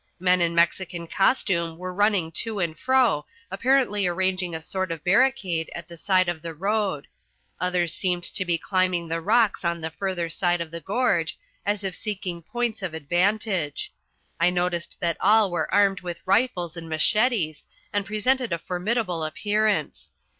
Men 0.19 0.41
in 0.41 0.55
Mexican 0.55 1.05
costume 1.05 1.77
were 1.77 1.93
running 1.93 2.31
to 2.31 2.57
and 2.57 2.75
fro 2.75 3.27
apparently 3.51 4.07
arranging 4.07 4.55
a 4.55 4.59
sort 4.59 4.91
of 4.91 5.03
barricade 5.03 5.69
at 5.75 5.87
the 5.87 5.95
side 5.95 6.27
of 6.27 6.41
the 6.41 6.55
road. 6.55 7.05
Others 7.59 7.93
seemed 7.93 8.23
to 8.23 8.43
be 8.43 8.57
climbing 8.57 9.07
the 9.07 9.21
rocks 9.21 9.63
on 9.63 9.79
the 9.79 9.91
further 9.91 10.27
side 10.27 10.59
of 10.59 10.71
the 10.71 10.81
gorge, 10.81 11.37
as 11.67 11.83
if 11.83 11.93
seeking 11.95 12.41
points 12.41 12.81
of 12.81 12.95
advantage. 12.95 13.93
I 14.39 14.49
noticed 14.49 14.97
that 15.01 15.17
all 15.21 15.51
were 15.51 15.71
armed 15.71 16.01
with 16.01 16.21
rifles 16.25 16.75
and 16.75 16.89
machetes 16.89 17.63
and 17.93 18.03
presented 18.03 18.51
a 18.51 18.57
formidable 18.57 19.23
appearance. 19.23 20.13